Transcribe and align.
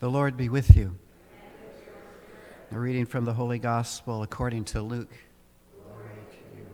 The 0.00 0.08
Lord 0.08 0.34
be 0.34 0.48
with 0.48 0.78
you. 0.78 0.96
A 2.72 2.78
reading 2.78 3.04
from 3.04 3.26
the 3.26 3.34
Holy 3.34 3.58
Gospel 3.58 4.22
according 4.22 4.64
to 4.64 4.80
Luke. 4.80 5.12
To 5.12 6.56
You, 6.56 6.66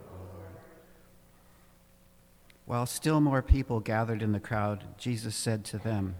While 2.67 2.87
still 2.87 3.21
more 3.21 3.43
people 3.43 3.81
gathered 3.81 4.23
in 4.23 4.31
the 4.31 4.39
crowd, 4.39 4.85
Jesus 4.97 5.35
said 5.35 5.65
to 5.65 5.79
them, 5.79 6.15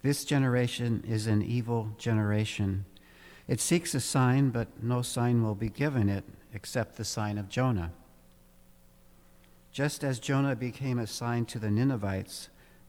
This 0.00 0.24
generation 0.24 1.04
is 1.06 1.26
an 1.26 1.42
evil 1.42 1.90
generation. 1.98 2.86
It 3.46 3.60
seeks 3.60 3.94
a 3.94 4.00
sign, 4.00 4.48
but 4.48 4.68
no 4.82 5.02
sign 5.02 5.42
will 5.42 5.54
be 5.54 5.68
given 5.68 6.08
it 6.08 6.24
except 6.54 6.96
the 6.96 7.04
sign 7.04 7.36
of 7.36 7.50
Jonah. 7.50 7.92
Just 9.72 10.02
as 10.02 10.18
Jonah 10.18 10.56
became 10.56 10.98
a 10.98 11.06
sign 11.06 11.44
to 11.44 11.58
the 11.58 11.70
Ninevites, 11.70 12.48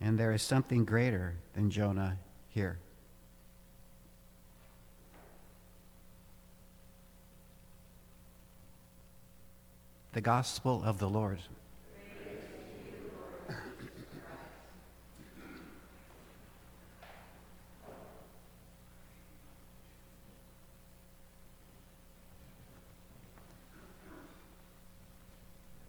and 0.00 0.18
there 0.18 0.32
is 0.32 0.42
something 0.42 0.84
greater 0.84 1.34
than 1.54 1.70
Jonah 1.70 2.18
here. 2.48 2.78
The 10.12 10.20
Gospel 10.20 10.82
of 10.84 10.98
the 10.98 11.08
Lord. 11.08 11.38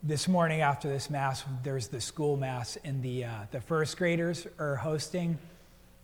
This 0.03 0.27
morning 0.27 0.61
after 0.61 0.89
this 0.89 1.09
mass, 1.09 1.44
there's 1.63 1.88
the 1.88 2.02
school 2.02 2.35
mass, 2.35 2.77
and 2.83 3.03
the 3.03 3.25
uh, 3.25 3.31
the 3.52 3.61
first 3.61 3.97
graders 3.97 4.47
are 4.58 4.75
hosting 4.75 5.38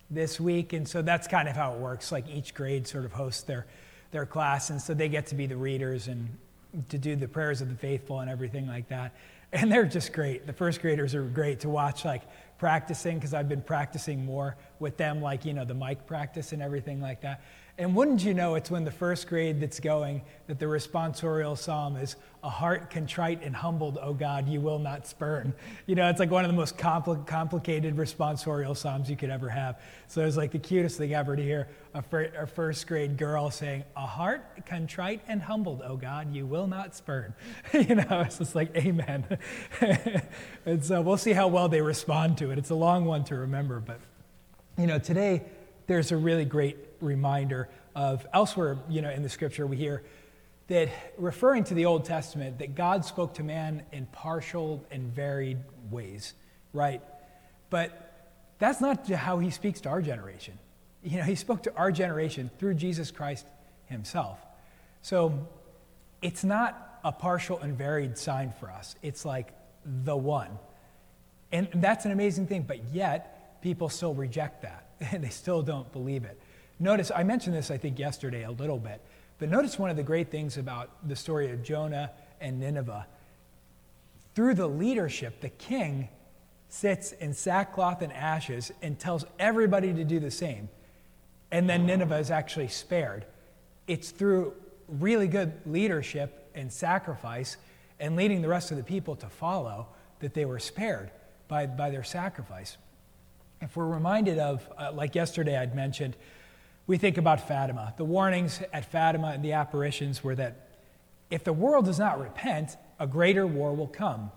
this 0.10 0.40
week, 0.40 0.74
and 0.74 0.88
so 0.88 1.02
that's 1.02 1.28
kind 1.28 1.50
of 1.50 1.56
how 1.56 1.74
it 1.74 1.80
works. 1.80 2.12
Like 2.12 2.30
each 2.30 2.54
grade 2.54 2.88
sort 2.88 3.06
of 3.06 3.12
hosts 3.12 3.42
their 3.44 3.66
their 4.12 4.26
class, 4.26 4.70
and 4.70 4.80
so 4.80 4.94
they 4.94 5.10
get 5.10 5.28
to 5.28 5.36
be 5.36 5.48
the 5.48 5.58
readers 5.58 6.08
and 6.08 6.30
to 6.90 6.98
do 6.98 7.16
the 7.16 7.28
prayers 7.28 7.62
of 7.62 7.70
the 7.70 7.76
faithful 7.76 8.20
and 8.20 8.30
everything 8.30 8.68
like 8.68 8.88
that. 8.90 9.14
And 9.52 9.72
they're 9.72 9.86
just 9.86 10.14
great. 10.14 10.46
The 10.46 10.54
first 10.54 10.82
graders 10.82 11.16
are 11.16 11.24
great 11.24 11.62
to 11.62 11.70
watch, 11.70 12.06
like 12.06 12.22
practicing, 12.60 13.16
because 13.18 13.34
I've 13.34 13.50
been 13.50 13.62
practicing 13.62 14.26
more 14.26 14.56
with 14.80 14.98
them, 14.98 15.22
like 15.22 15.44
you 15.44 15.54
know 15.54 15.66
the 15.66 15.74
mic 15.74 16.06
practice 16.06 16.52
and 16.52 16.62
everything 16.62 17.02
like 17.02 17.22
that. 17.22 17.42
And 17.80 17.94
wouldn't 17.94 18.24
you 18.24 18.34
know, 18.34 18.56
it's 18.56 18.72
when 18.72 18.86
the 18.86 18.92
first 18.92 19.28
grade 19.28 19.60
that's 19.60 19.80
going 19.80 20.24
that 20.48 20.58
the 20.58 20.66
responsorial 20.66 21.56
psalm 21.56 21.96
is, 21.96 22.16
A 22.44 22.50
heart 22.50 22.90
contrite 22.90 23.44
and 23.44 23.56
humbled, 23.56 24.00
O 24.02 24.14
God, 24.14 24.48
you 24.50 24.62
will 24.62 24.80
not 24.80 25.06
spurn. 25.06 25.54
You 25.86 25.94
know, 25.94 26.10
it's 26.10 26.20
like 26.20 26.32
one 26.32 26.44
of 26.44 26.50
the 26.50 26.58
most 26.58 26.76
compl- 26.78 27.28
complicated 27.28 27.96
responsorial 27.96 28.76
psalms 28.76 29.12
you 29.12 29.16
could 29.16 29.30
ever 29.30 29.48
have. 29.50 29.80
So 30.08 30.26
it's 30.26 30.38
like 30.38 30.52
the 30.52 30.60
cutest 30.60 30.98
thing 30.98 31.14
ever 31.14 31.36
to 31.36 31.44
hear 31.44 31.68
a, 31.94 32.02
fir- 32.02 32.32
a 32.36 32.48
first 32.48 32.88
grade 32.88 33.16
girl 33.16 33.52
saying, 33.52 33.84
A 33.96 34.08
heart 34.08 34.66
contrite 34.66 35.22
and 35.28 35.40
humbled, 35.40 35.84
O 35.84 35.98
God, 35.98 36.34
you 36.34 36.48
will 36.48 36.68
not 36.68 36.96
spurn. 36.96 37.36
you 37.74 37.94
know, 37.94 38.22
it's 38.22 38.40
just 38.40 38.56
like, 38.56 38.76
Amen. 38.76 39.24
and 40.66 40.84
so 40.84 41.02
we'll 41.02 41.18
see 41.18 41.34
how 41.34 41.48
well 41.48 41.70
they 41.70 41.82
respond 41.82 42.40
to 42.40 42.50
it. 42.50 42.58
It's 42.58 42.72
a 42.72 42.76
long 42.76 43.06
one 43.06 43.24
to 43.26 43.36
remember, 43.36 43.80
but, 43.80 44.00
you 44.80 44.88
know, 44.88 44.98
today 44.98 45.44
there's 45.88 46.12
a 46.12 46.18
really 46.18 46.46
great 46.46 46.78
reminder 47.02 47.70
of 47.96 48.26
elsewhere, 48.34 48.78
you 48.90 49.02
know, 49.02 49.10
in 49.10 49.24
the 49.24 49.30
scripture 49.30 49.66
we 49.66 49.78
hear 49.78 50.04
that 50.68 50.90
referring 51.18 51.64
to 51.64 51.74
the 51.74 51.86
Old 51.86 52.04
Testament, 52.04 52.60
that 52.60 52.76
God 52.76 53.06
spoke 53.06 53.36
to 53.36 53.44
man 53.44 53.84
in 53.92 54.06
partial 54.08 54.86
and 54.92 55.14
varied 55.14 55.58
ways, 55.90 56.34
right? 56.74 57.02
But 57.70 58.30
that's 58.60 58.82
not 58.82 59.08
how 59.10 59.40
he 59.40 59.50
speaks 59.50 59.82
to 59.82 59.90
our 59.90 60.02
generation. 60.02 60.60
You 61.04 61.20
know, 61.20 61.24
he 61.24 61.36
spoke 61.36 61.64
to 61.64 61.76
our 61.76 61.92
generation 61.92 62.52
through 62.60 62.74
Jesus 62.74 63.12
Christ 63.12 63.46
himself. 63.86 64.40
So 65.02 65.48
it's 66.22 66.44
not 66.44 67.00
a 67.04 67.14
partial 67.14 67.60
and 67.60 67.78
varied 67.78 68.18
sign 68.18 68.54
for 68.60 68.70
us. 68.70 68.96
It's 69.02 69.24
like 69.24 69.54
the 69.86 70.18
one. 70.18 70.50
And 71.52 71.70
that's 71.76 72.04
an 72.04 72.12
amazing 72.12 72.48
thing, 72.48 72.64
but 72.64 72.94
yet 72.94 73.62
people 73.62 73.88
still 73.88 74.14
reject 74.14 74.64
that. 74.64 74.87
and 75.12 75.24
they 75.24 75.30
still 75.30 75.62
don't 75.62 75.92
believe 75.92 76.24
it. 76.24 76.40
Notice, 76.80 77.12
I 77.16 77.24
mentioned 77.24 77.56
this, 77.56 77.72
I 77.72 77.78
think, 77.78 77.98
yesterday 77.98 78.44
a 78.44 78.52
little 78.52 78.78
bit, 78.78 79.02
but 79.40 79.50
notice 79.50 79.80
one 79.80 79.90
of 79.90 79.98
the 79.98 80.04
great 80.04 80.30
things 80.30 80.58
about 80.58 80.90
the 81.08 81.16
story 81.16 81.52
of 81.52 81.64
Jonah 81.64 82.12
and 82.40 82.60
Nineveh. 82.60 83.08
Through 84.36 84.54
the 84.56 84.68
leadership, 84.68 85.42
the 85.42 85.50
king 85.50 86.10
sits 86.70 87.14
in 87.14 87.34
sackcloth 87.34 88.02
and 88.02 88.14
ashes 88.14 88.72
and 88.82 89.00
tells 89.00 89.26
everybody 89.40 89.94
to 89.94 90.04
do 90.04 90.20
the 90.20 90.32
same. 90.32 90.70
And 91.52 91.70
then 91.70 91.86
Nineveh 91.86 92.18
is 92.18 92.30
actually 92.30 92.68
spared. 92.68 93.26
It's 93.88 94.12
through 94.12 94.54
really 94.88 95.28
good 95.28 95.54
leadership 95.66 96.50
and 96.54 96.72
sacrifice 96.72 97.58
and 98.00 98.16
leading 98.16 98.42
the 98.42 98.48
rest 98.48 98.72
of 98.72 98.78
the 98.78 98.84
people 98.84 99.16
to 99.16 99.30
follow 99.30 99.88
that 100.20 100.34
they 100.34 100.46
were 100.46 100.60
spared 100.60 101.10
by, 101.48 101.66
by 101.66 101.90
their 101.90 102.04
sacrifice. 102.04 102.78
If 103.62 103.76
we're 103.76 103.88
reminded 103.88 104.40
of, 104.40 104.68
uh, 104.78 104.92
like 104.92 105.16
yesterday 105.16 105.58
I'd 105.58 105.76
mentioned, 105.76 106.16
we 106.86 106.98
think 106.98 107.18
about 107.18 107.48
Fatima. 107.48 107.94
The 107.98 108.06
warnings 108.06 108.62
at 108.72 108.86
Fatima 108.92 109.30
and 109.30 109.44
the 109.44 109.54
apparitions 109.54 110.24
were 110.24 110.36
that 110.36 110.70
if 111.30 111.44
the 111.44 111.54
world 111.54 111.86
does 111.86 112.00
not 112.00 112.20
repent, 112.20 112.78
a 113.00 113.08
greater 113.08 113.46
war 113.46 113.74
will 113.74 113.88
come. 113.88 114.32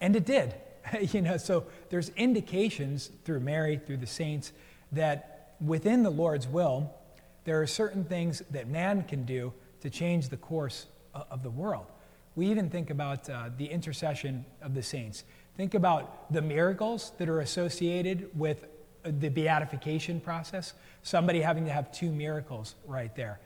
And 0.00 0.14
it 0.14 0.24
did. 0.24 0.54
you 1.12 1.22
know, 1.22 1.36
so 1.36 1.64
there's 1.90 2.10
indications 2.10 3.10
through 3.24 3.40
Mary, 3.40 3.80
through 3.84 3.96
the 3.96 4.06
saints, 4.06 4.52
that 4.92 5.54
within 5.60 6.02
the 6.02 6.10
Lord's 6.10 6.46
will, 6.46 6.94
there 7.44 7.60
are 7.60 7.66
certain 7.66 8.04
things 8.04 8.42
that 8.50 8.68
man 8.68 9.02
can 9.04 9.24
do 9.24 9.52
to 9.80 9.90
change 9.90 10.28
the 10.28 10.36
course 10.36 10.86
of 11.14 11.42
the 11.42 11.50
world. 11.50 11.86
We 12.36 12.48
even 12.48 12.68
think 12.68 12.90
about 12.90 13.28
uh, 13.28 13.50
the 13.56 13.66
intercession 13.66 14.44
of 14.62 14.74
the 14.74 14.82
saints. 14.82 15.24
Think 15.56 15.72
about 15.74 16.30
the 16.32 16.42
miracles 16.42 17.12
that 17.18 17.30
are 17.30 17.40
associated 17.40 18.28
with 18.38 18.66
the 19.02 19.30
beatification 19.30 20.20
process, 20.20 20.74
somebody 21.02 21.40
having 21.40 21.64
to 21.64 21.72
have 21.72 21.90
two 21.92 22.12
miracles 22.12 22.74
right 22.86 23.14
there. 23.16 23.40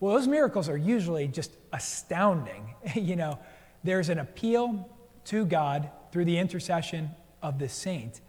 Well, 0.00 0.14
those 0.14 0.26
miracles 0.26 0.68
are 0.68 0.76
usually 0.76 1.28
just 1.28 1.52
astounding. 1.72 2.74
you 2.94 3.14
know, 3.14 3.38
there's 3.84 4.08
an 4.08 4.18
appeal 4.18 4.88
to 5.26 5.46
God 5.46 5.88
through 6.10 6.24
the 6.24 6.38
intercession 6.38 7.10
of 7.40 7.58
the 7.58 7.68
saint, 7.68 8.20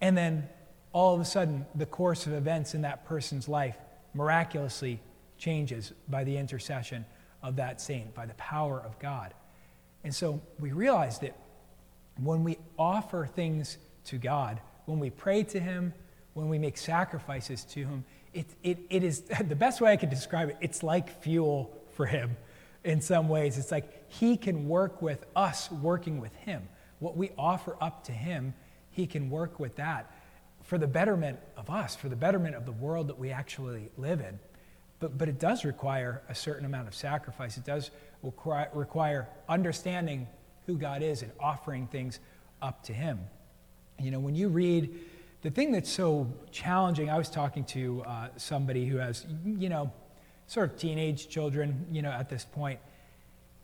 and 0.00 0.16
then 0.16 0.48
all 0.92 1.14
of 1.14 1.20
a 1.20 1.24
sudden, 1.26 1.66
the 1.74 1.84
course 1.84 2.26
of 2.26 2.32
events 2.32 2.74
in 2.74 2.82
that 2.82 3.04
person's 3.04 3.48
life 3.48 3.76
miraculously 4.14 4.98
changes 5.36 5.92
by 6.08 6.24
the 6.24 6.38
intercession 6.38 7.04
of 7.42 7.56
that 7.56 7.80
saint, 7.80 8.14
by 8.14 8.26
the 8.26 8.34
power 8.34 8.80
of 8.80 8.98
God. 8.98 9.34
And 10.04 10.14
so 10.14 10.40
we 10.58 10.72
realize 10.72 11.18
that 11.20 11.36
when 12.18 12.44
we 12.44 12.58
offer 12.78 13.26
things 13.26 13.78
to 14.06 14.18
God, 14.18 14.60
when 14.86 14.98
we 14.98 15.10
pray 15.10 15.42
to 15.44 15.60
Him, 15.60 15.92
when 16.34 16.48
we 16.48 16.58
make 16.58 16.78
sacrifices 16.78 17.64
to 17.64 17.80
Him, 17.80 18.04
it, 18.32 18.46
it, 18.62 18.78
it 18.90 19.02
is 19.02 19.20
the 19.48 19.56
best 19.56 19.80
way 19.80 19.92
I 19.92 19.96
could 19.96 20.10
describe 20.10 20.50
it, 20.50 20.56
it's 20.60 20.82
like 20.82 21.22
fuel 21.22 21.76
for 21.94 22.06
Him 22.06 22.36
in 22.84 23.00
some 23.00 23.28
ways. 23.28 23.58
It's 23.58 23.72
like 23.72 24.10
He 24.10 24.36
can 24.36 24.68
work 24.68 25.02
with 25.02 25.26
us 25.34 25.70
working 25.70 26.20
with 26.20 26.34
Him. 26.36 26.68
What 26.98 27.16
we 27.16 27.30
offer 27.36 27.76
up 27.80 28.04
to 28.04 28.12
Him, 28.12 28.54
He 28.90 29.06
can 29.06 29.28
work 29.28 29.58
with 29.58 29.76
that 29.76 30.10
for 30.62 30.78
the 30.78 30.86
betterment 30.86 31.38
of 31.56 31.70
us, 31.70 31.94
for 31.94 32.08
the 32.08 32.16
betterment 32.16 32.56
of 32.56 32.66
the 32.66 32.72
world 32.72 33.08
that 33.08 33.18
we 33.18 33.30
actually 33.30 33.90
live 33.96 34.20
in. 34.20 34.38
But, 34.98 35.18
but 35.18 35.28
it 35.28 35.38
does 35.38 35.64
require 35.64 36.22
a 36.28 36.34
certain 36.34 36.64
amount 36.64 36.88
of 36.88 36.94
sacrifice. 36.94 37.56
It 37.56 37.64
does 37.64 37.90
require, 38.22 38.70
require 38.72 39.28
understanding 39.48 40.26
who 40.66 40.76
God 40.76 41.02
is 41.02 41.22
and 41.22 41.32
offering 41.38 41.86
things 41.86 42.18
up 42.62 42.82
to 42.84 42.92
Him. 42.92 43.20
You 44.00 44.10
know, 44.10 44.20
when 44.20 44.34
you 44.34 44.48
read 44.48 44.98
the 45.42 45.50
thing 45.50 45.72
that's 45.72 45.90
so 45.90 46.32
challenging, 46.50 47.10
I 47.10 47.18
was 47.18 47.30
talking 47.30 47.64
to 47.66 48.02
uh, 48.06 48.28
somebody 48.36 48.86
who 48.86 48.96
has, 48.96 49.26
you 49.44 49.68
know, 49.68 49.92
sort 50.46 50.72
of 50.72 50.78
teenage 50.78 51.28
children, 51.28 51.86
you 51.90 52.02
know, 52.02 52.10
at 52.10 52.28
this 52.28 52.44
point. 52.44 52.80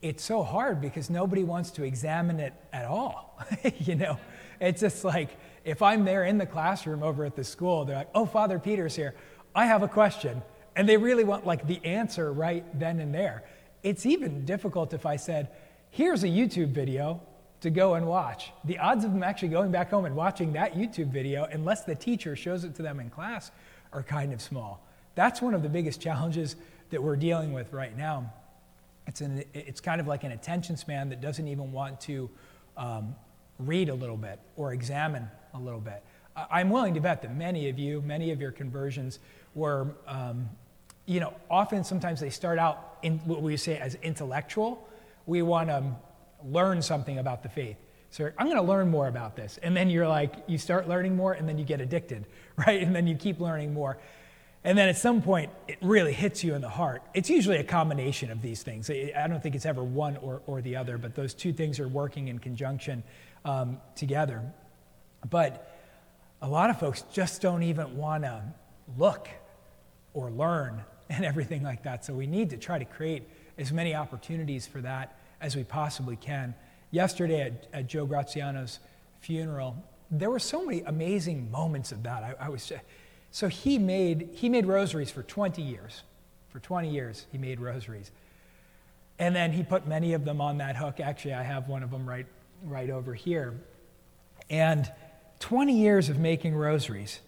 It's 0.01 0.25
so 0.25 0.43
hard 0.43 0.81
because 0.81 1.11
nobody 1.11 1.45
wants 1.45 1.71
to 1.73 1.85
examine 1.85 2.41
it 2.41 2.53
at 2.73 2.85
all. 2.85 3.39
you 3.79 3.95
know, 3.95 4.19
it's 4.61 4.81
just 4.81 5.05
like, 5.05 5.31
if 5.65 5.81
I'm 5.81 6.05
there 6.05 6.25
in 6.25 6.39
the 6.39 6.47
classroom 6.47 7.03
over 7.03 7.25
at 7.25 7.37
the 7.37 7.45
school, 7.45 7.85
they're 7.85 7.97
like, 7.97 8.11
oh, 8.15 8.27
Father 8.27 8.59
Peter's 8.59 8.97
here. 8.97 9.15
I 9.55 9.67
have 9.67 9.83
a 9.83 9.89
question. 9.89 10.43
And 10.75 10.89
they 10.89 10.97
really 10.97 11.25
want 11.25 11.47
like 11.47 11.67
the 11.67 11.85
answer 11.85 12.33
right 12.33 12.65
then 12.79 13.01
and 13.01 13.15
there. 13.15 13.45
It's 13.83 14.07
even 14.07 14.45
difficult 14.45 14.95
if 14.95 15.07
I 15.07 15.17
said, 15.17 15.49
here's 15.91 16.25
a 16.25 16.29
YouTube 16.29 16.69
video 16.69 17.21
to 17.61 17.71
go 17.71 17.95
and 17.95 18.07
watch. 18.07 18.53
The 18.65 18.79
odds 18.79 19.05
of 19.05 19.13
them 19.13 19.23
actually 19.23 19.49
going 19.49 19.71
back 19.71 19.91
home 19.91 20.05
and 20.05 20.17
watching 20.17 20.53
that 20.55 20.75
YouTube 20.75 21.09
video, 21.09 21.45
unless 21.45 21.85
the 21.85 21.95
teacher 21.95 22.35
shows 22.35 22.65
it 22.65 22.75
to 22.77 22.83
them 22.83 23.01
in 23.01 23.11
class, 23.11 23.51
are 23.93 24.03
kind 24.03 24.33
of 24.33 24.41
small. 24.41 24.87
That's 25.15 25.43
one 25.43 25.55
of 25.55 25.63
the 25.63 25.69
biggest 25.69 26.01
challenges 26.01 26.57
that 26.91 27.03
we're 27.03 27.17
dealing 27.17 27.53
with 27.53 27.73
right 27.73 27.97
now. 27.97 28.33
It's, 29.07 29.21
an, 29.21 29.45
it's 29.53 29.81
kind 29.81 30.01
of 30.01 30.07
like 30.07 30.25
an 30.25 30.33
attention 30.33 30.77
span 30.77 31.09
that 31.11 31.21
doesn't 31.21 31.47
even 31.47 31.73
want 31.73 32.01
to 32.03 32.31
um, 32.77 33.15
read 33.59 33.89
a 33.89 33.95
little 33.95 34.17
bit 34.17 34.39
or 34.57 34.73
examine 34.73 35.29
a 35.55 35.59
little 35.59 35.81
bit. 35.81 36.03
I'm 36.51 36.71
willing 36.71 36.95
to 36.95 37.01
bet 37.01 37.21
that 37.23 37.37
many 37.37 37.69
of 37.69 37.79
you, 37.79 38.01
many 38.01 38.31
of 38.31 38.41
your 38.41 38.53
conversions 38.53 39.19
were, 39.55 39.95
um, 40.07 40.49
you 41.07 41.21
know, 41.21 41.35
often 41.51 41.85
sometimes 41.85 42.21
they 42.21 42.31
start 42.31 42.59
out 42.59 42.99
in 43.03 43.19
what 43.21 43.43
we 43.43 43.57
say 43.57 43.79
as 43.79 43.97
intellectual. 43.97 44.89
We 45.27 45.43
want 45.43 45.69
to 45.69 45.97
learn 46.45 46.83
something 46.83 47.19
about 47.19 47.43
the 47.43 47.49
faith. 47.49 47.77
So 48.11 48.31
I'm 48.39 48.47
going 48.47 48.59
to 48.59 48.63
learn 48.63 48.91
more 48.91 49.09
about 49.09 49.37
this. 49.37 49.59
And 49.63 49.77
then 49.77 49.89
you're 49.89 50.07
like, 50.07 50.35
you 50.47 50.59
start 50.59 50.89
learning 50.89 51.17
more 51.17 51.33
and 51.33 51.49
then 51.49 51.59
you 51.59 51.65
get 51.65 51.81
addicted, 51.81 52.27
right? 52.57 52.83
And 52.83 52.95
then 52.95 53.07
you 53.07 53.17
keep 53.17 53.41
learning 53.41 53.73
more. 53.73 53.99
And 54.65 54.79
then 54.79 54.89
at 54.89 54.97
some 54.97 55.23
point, 55.23 55.51
it 55.67 55.79
really 55.81 56.13
hits 56.13 56.45
you 56.45 56.55
in 56.55 56.61
the 56.61 56.69
heart. 56.69 57.03
It's 57.15 57.29
usually 57.29 57.57
a 57.57 57.65
combination 57.65 58.31
of 58.31 58.43
these 58.43 58.63
things. 58.63 58.89
I 58.91 59.27
don't 59.27 59.43
think 59.43 59.57
it's 59.57 59.67
ever 59.67 59.83
one 59.83 60.19
or, 60.19 60.43
or 60.47 60.61
the 60.61 60.77
other, 60.77 60.99
but 60.99 61.17
those 61.17 61.35
two 61.35 61.53
things 61.53 61.81
are 61.81 61.89
working 61.89 62.29
in 62.29 62.39
conjunction 62.39 63.03
um, 63.45 63.79
together. 63.97 64.43
But 65.29 65.69
a 66.41 66.49
lot 66.49 66.71
of 66.71 66.79
folks 66.79 67.03
just 67.13 67.43
don't 67.43 67.65
even 67.65 67.97
want 67.97 68.23
to 68.23 68.43
look 68.97 69.29
or 70.15 70.31
learn 70.31 70.85
and 71.17 71.25
everything 71.25 71.63
like 71.63 71.83
that. 71.83 72.05
So 72.05 72.15
we 72.15 72.27
need 72.27 72.51
to 72.51 72.57
try 72.57 72.79
to 72.79 72.85
create 72.85 73.29
as 73.59 73.71
many 73.73 73.95
opportunities 73.95 74.67
for 74.67 74.81
that 74.81 75.19
as 75.41 75.55
we 75.55 75.65
possibly 75.65 76.17
can. 76.17 76.55
Yesterday 76.91 77.43
at, 77.43 77.67
at 77.73 77.87
Joe 77.87 78.07
Graziano's 78.07 78.79
funeral, 79.21 79.77
there 80.11 80.31
were 80.31 80.39
so 80.39 80.65
many 80.65 80.83
amazing 80.83 81.51
moments 81.51 81.93
of 81.93 82.03
that. 82.05 82.23
I, 82.23 82.47
I 82.47 82.49
was 82.49 82.73
so 83.31 83.49
he 83.49 83.79
made, 83.79 84.29
he 84.35 84.49
made 84.49 84.67
rosaries 84.67 85.11
for 85.11 85.23
20 85.23 85.63
years. 85.63 86.03
For 86.51 86.61
20 86.61 86.91
years, 86.91 87.27
he 87.33 87.39
made 87.39 87.61
rosaries. 87.61 88.11
And 89.19 89.35
then 89.35 89.53
he 89.53 89.63
put 89.63 89.87
many 89.87 90.13
of 90.13 90.27
them 90.27 90.41
on 90.41 90.59
that 90.59 90.77
hook. 90.77 91.01
Actually, 91.01 91.35
I 91.35 91.43
have 91.43 91.67
one 91.67 91.83
of 91.83 91.91
them 91.91 92.07
right, 92.07 92.27
right 92.63 92.91
over 92.91 93.15
here. 93.15 93.55
And 94.51 94.91
20 95.41 95.73
years 95.73 96.11
of 96.11 96.19
making 96.19 96.55
rosaries. 96.55 97.21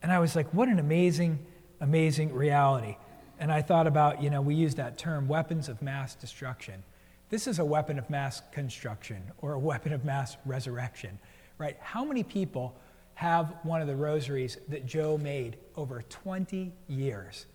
And 0.00 0.12
I 0.12 0.20
was 0.20 0.36
like, 0.36 0.54
what 0.54 0.68
an 0.68 0.78
amazing, 0.78 1.44
amazing 1.80 2.32
reality. 2.32 2.96
And 3.38 3.52
I 3.52 3.62
thought 3.62 3.86
about, 3.86 4.22
you 4.22 4.30
know, 4.30 4.42
we 4.42 4.54
use 4.54 4.74
that 4.76 4.98
term, 4.98 5.28
weapons 5.28 5.68
of 5.68 5.80
mass 5.80 6.14
destruction. 6.14 6.82
This 7.30 7.46
is 7.46 7.58
a 7.58 7.64
weapon 7.64 7.98
of 7.98 8.08
mass 8.10 8.42
construction 8.52 9.22
or 9.42 9.52
a 9.52 9.58
weapon 9.58 9.92
of 9.92 10.04
mass 10.04 10.36
resurrection, 10.44 11.18
right? 11.58 11.76
How 11.80 12.04
many 12.04 12.22
people 12.22 12.74
have 13.18 13.52
one 13.64 13.82
of 13.82 13.88
the 13.88 13.96
rosaries 13.96 14.58
that 14.68 14.86
Joe 14.86 15.18
made 15.18 15.56
over 15.74 16.04
20 16.08 16.72
years. 16.86 17.46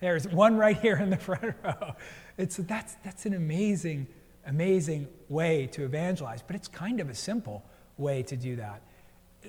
There's 0.00 0.26
one 0.26 0.56
right 0.56 0.76
here 0.76 0.96
in 0.96 1.10
the 1.10 1.16
front 1.28 1.54
row. 1.62 1.94
It's, 2.36 2.56
that's, 2.56 2.96
that's 3.04 3.24
an 3.24 3.34
amazing, 3.34 4.08
amazing 4.48 5.06
way 5.28 5.68
to 5.74 5.84
evangelize, 5.84 6.42
but 6.42 6.56
it's 6.56 6.66
kind 6.66 6.98
of 6.98 7.08
a 7.08 7.14
simple 7.14 7.64
way 7.98 8.24
to 8.24 8.36
do 8.36 8.56
that. 8.56 8.82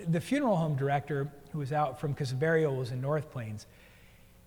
The 0.10 0.22
funeral 0.22 0.58
home 0.58 0.76
director, 0.76 1.28
who 1.52 1.58
was 1.58 1.74
out 1.74 2.00
from, 2.00 2.12
because 2.12 2.32
burial 2.34 2.76
was 2.76 2.92
in 2.92 3.02
North 3.02 3.32
Plains, 3.32 3.66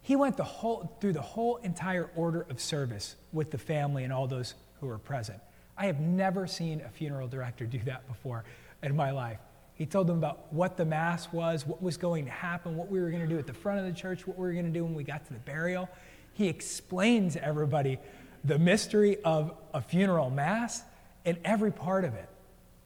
he 0.07 0.15
went 0.15 0.37
the 0.37 0.45
whole, 0.45 0.97
through 1.01 1.15
the 1.15 1.21
whole 1.21 1.57
entire 1.57 2.09
order 2.15 2.47
of 2.49 2.61
service 2.61 3.17
with 3.33 3.51
the 3.51 3.59
family 3.59 4.05
and 4.05 4.13
all 4.13 4.29
those 4.29 4.55
who 4.79 4.87
were 4.87 4.99
present. 4.99 5.41
I 5.77 5.87
have 5.87 5.99
never 5.99 6.47
seen 6.47 6.81
a 6.81 6.89
funeral 6.89 7.27
director 7.27 7.67
do 7.67 7.81
that 7.87 8.07
before 8.07 8.45
in 8.85 8.95
my 8.95 9.11
life. 9.11 9.41
He 9.75 9.85
told 9.85 10.07
them 10.07 10.19
about 10.19 10.53
what 10.53 10.77
the 10.77 10.85
Mass 10.85 11.33
was, 11.33 11.67
what 11.67 11.83
was 11.83 11.97
going 11.97 12.25
to 12.27 12.31
happen, 12.31 12.77
what 12.77 12.89
we 12.89 13.01
were 13.01 13.11
going 13.11 13.23
to 13.23 13.27
do 13.29 13.37
at 13.37 13.49
the 13.49 13.53
front 13.53 13.81
of 13.81 13.85
the 13.85 14.01
church, 14.01 14.29
what 14.29 14.39
we 14.39 14.47
were 14.47 14.53
going 14.53 14.67
to 14.67 14.71
do 14.71 14.85
when 14.85 14.95
we 14.95 15.03
got 15.03 15.27
to 15.27 15.33
the 15.33 15.41
burial. 15.41 15.89
He 16.35 16.47
explained 16.47 17.33
to 17.33 17.45
everybody 17.45 17.99
the 18.45 18.61
mystery 18.61 19.17
of 19.25 19.55
a 19.75 19.83
funeral 19.83 20.31
Mass 20.31 20.85
and 21.25 21.37
every 21.45 21.73
part 21.73 22.05
of 22.05 22.15
it. 22.15 22.29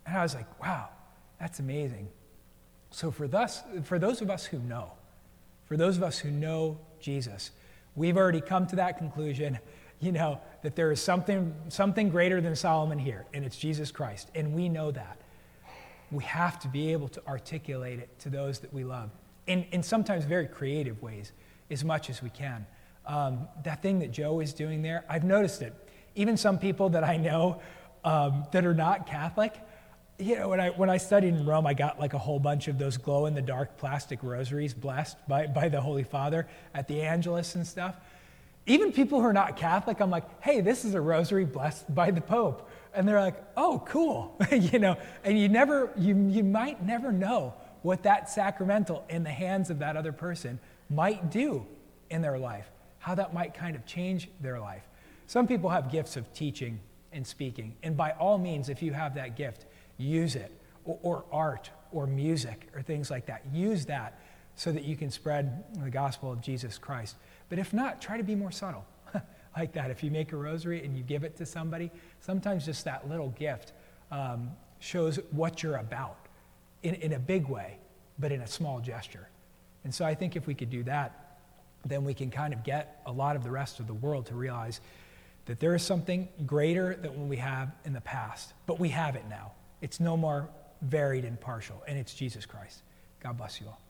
And 0.07 0.17
I 0.17 0.23
was 0.23 0.35
like, 0.35 0.59
wow, 0.59 0.89
that's 1.39 1.59
amazing. 1.59 2.09
So, 2.91 3.11
for, 3.11 3.29
thus, 3.29 3.63
for 3.83 3.99
those 3.99 4.23
of 4.23 4.31
us 4.31 4.47
who 4.47 4.59
know, 4.59 4.93
for 5.67 5.77
those 5.77 5.99
of 5.99 6.03
us 6.03 6.19
who 6.19 6.31
know 6.31 6.79
Jesus, 7.01 7.51
we've 7.97 8.17
already 8.17 8.41
come 8.41 8.67
to 8.69 8.77
that 8.77 8.99
conclusion, 8.99 9.59
you 10.01 10.13
know, 10.13 10.41
that 10.63 10.77
there 10.77 10.93
is 10.93 11.01
something, 11.01 11.55
something 11.69 12.11
greater 12.11 12.41
than 12.41 12.55
Solomon 12.57 12.99
here, 12.99 13.27
and 13.35 13.45
it's 13.45 13.57
Jesus 13.57 13.91
Christ. 13.91 14.31
And 14.35 14.55
we 14.55 14.69
know 14.69 14.91
that 14.91 15.21
we 16.11 16.25
have 16.25 16.59
to 16.61 16.69
be 16.69 16.93
able 16.93 17.09
to 17.09 17.27
articulate 17.27 17.99
it 17.99 18.19
to 18.21 18.29
those 18.29 18.59
that 18.61 18.73
we 18.73 18.85
love 18.85 19.11
in, 19.47 19.65
in 19.73 19.83
sometimes 19.83 20.25
very 20.25 20.47
creative 20.47 21.03
ways 21.03 21.33
as 21.71 21.85
much 21.85 22.11
as 22.11 22.23
we 22.23 22.31
can. 22.31 22.67
Um, 23.07 23.49
that 23.65 23.83
thing 23.83 23.99
that 24.01 24.13
Joe 24.13 24.41
is 24.41 24.53
doing 24.53 24.83
there, 24.83 25.05
I've 25.09 25.25
noticed 25.25 25.63
it. 25.63 25.75
Even 26.15 26.37
some 26.37 26.59
people 26.59 26.91
that 26.91 27.05
I 27.05 27.17
know 27.17 27.61
um, 28.05 28.47
that 28.53 28.65
are 28.65 28.75
not 28.75 29.07
Catholic, 29.07 29.55
you 30.21 30.37
know, 30.37 30.49
when 30.49 30.61
I, 30.61 30.69
when 30.71 30.91
I 30.91 30.97
studied 30.97 31.35
in 31.35 31.47
Rome, 31.47 31.67
I 31.67 31.75
got 31.75 31.99
like 31.99 32.15
a 32.15 32.19
whole 32.19 32.39
bunch 32.39 32.69
of 32.69 32.79
those 32.79 32.97
glow 32.97 33.27
in 33.27 33.35
the 33.35 33.43
dark 33.43 33.77
plastic 33.77 34.23
rosaries 34.23 34.75
blessed 34.75 35.17
by, 35.27 35.47
by 35.47 35.69
the 35.69 35.81
Holy 35.81 36.05
Father 36.05 36.47
at 36.75 36.89
the 36.89 37.03
Angelus 37.03 37.55
and 37.55 37.67
stuff. 37.67 37.97
Even 38.67 38.93
people 38.93 39.21
who 39.21 39.27
are 39.27 39.33
not 39.33 39.57
Catholic, 39.57 40.01
I'm 40.01 40.11
like, 40.11 40.25
hey, 40.43 40.61
this 40.61 40.85
is 40.85 40.95
a 40.95 41.01
rosary 41.01 41.45
blessed 41.45 41.93
by 41.95 42.11
the 42.11 42.21
Pope 42.21 42.69
and 42.95 43.07
they're 43.07 43.21
like, 43.21 43.43
oh, 43.57 43.83
cool, 43.87 44.37
you 44.53 44.79
know, 44.79 44.97
and 45.25 45.39
you 45.39 45.49
never, 45.49 45.91
you, 45.97 46.15
you 46.29 46.45
might 46.45 46.83
never 46.85 47.13
know 47.13 47.55
what 47.83 48.03
that 48.03 48.29
sacramental 48.29 49.05
in 49.09 49.23
the 49.23 49.31
hands 49.31 49.71
of 49.71 49.79
that 49.79 49.97
other 49.97 50.13
person 50.13 50.59
might 50.89 51.31
do 51.31 51.67
in 52.11 52.21
their 52.21 52.39
life, 52.39 52.71
how 52.99 53.15
that 53.15 53.33
might 53.33 53.55
kind 53.55 53.77
of 53.77 53.87
change 53.87 54.29
their 54.41 54.61
life. 54.61 54.83
Some 55.27 55.47
people 55.47 55.71
have 55.71 55.91
gifts 55.91 56.17
of 56.17 56.33
teaching 56.35 56.81
and 57.13 57.27
speaking, 57.27 57.75
and 57.83 57.97
by 57.97 58.13
all 58.13 58.39
means, 58.39 58.69
if 58.69 58.83
you 58.83 58.93
have 58.93 59.15
that 59.15 59.37
gift, 59.37 59.67
use 60.01 60.37
it, 60.37 60.53
or, 60.85 60.99
or 61.03 61.25
art, 61.33 61.71
or 61.93 62.07
music, 62.07 62.69
or 62.75 62.83
things 62.83 63.11
like 63.11 63.27
that. 63.27 63.45
Use 63.53 63.87
that 63.87 64.21
so 64.57 64.73
that 64.73 64.85
you 64.85 64.97
can 64.97 65.11
spread 65.11 65.65
the 65.83 65.91
gospel 65.91 66.33
of 66.33 66.41
Jesus 66.41 66.79
Christ. 66.79 67.17
But 67.49 67.59
if 67.59 67.73
not, 67.73 68.01
try 68.01 68.17
to 68.17 68.23
be 68.23 68.35
more 68.35 68.51
subtle 68.51 68.85
like 69.57 69.73
that. 69.73 69.91
If 69.91 70.03
you 70.03 70.11
make 70.11 70.33
a 70.33 70.37
rosary 70.37 70.85
and 70.85 70.97
you 70.97 71.03
give 71.03 71.25
it 71.25 71.37
to 71.37 71.47
somebody, 71.47 71.91
sometimes 72.21 72.67
just 72.67 72.85
that 72.85 73.09
little 73.09 73.31
gift 73.31 73.73
um, 74.11 74.51
shows 74.79 75.19
what 75.31 75.63
you're 75.63 75.77
about 75.77 76.27
in, 76.83 76.95
in 76.97 77.13
a 77.13 77.19
big 77.19 77.49
way, 77.49 77.79
but 78.19 78.33
in 78.33 78.41
a 78.41 78.47
small 78.47 78.81
gesture. 78.81 79.29
And 79.85 79.95
so 79.95 80.05
I 80.05 80.15
think 80.15 80.37
if 80.37 80.47
we 80.47 80.55
could 80.55 80.71
do 80.71 80.83
that, 80.85 81.39
then 81.87 82.05
we 82.05 82.13
can 82.13 82.31
kind 82.31 82.53
of 82.53 82.63
get 82.63 83.01
a 83.07 83.13
lot 83.13 83.37
of 83.37 83.45
the 83.45 83.51
rest 83.51 83.81
of 83.81 83.87
the 83.87 83.95
world 83.95 84.27
to 84.27 84.35
realize 84.35 84.81
that 85.47 85.59
there 85.59 85.75
is 85.75 85.83
something 85.83 86.29
greater 86.47 86.95
than 86.95 87.19
what 87.19 87.29
we 87.29 87.37
have 87.39 87.73
in 87.85 87.93
the 87.93 88.01
past, 88.01 88.53
but 88.67 88.79
we 88.79 88.91
have 88.91 89.17
it 89.17 89.25
now. 89.29 89.53
It's 89.81 90.01
no 90.01 90.17
more 90.17 90.49
varied 90.83 91.25
and 91.25 91.41
partial, 91.41 91.83
and 91.87 91.99
it's 91.99 92.15
Jesus 92.15 92.47
Christ. 92.47 92.83
God 93.23 93.37
bless 93.37 93.61
you 93.61 93.67
all. 93.67 93.81